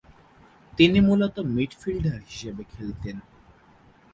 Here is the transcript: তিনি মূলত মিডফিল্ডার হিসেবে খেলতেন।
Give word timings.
তিনি 0.73 0.99
মূলত 0.99 1.35
মিডফিল্ডার 1.55 2.19
হিসেবে 2.27 2.63
খেলতেন। 2.63 3.17